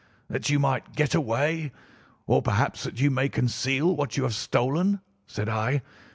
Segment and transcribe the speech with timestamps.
[0.29, 1.71] "'That you may get away,
[2.25, 5.83] or perhaps that you may conceal what you have stolen,' said I.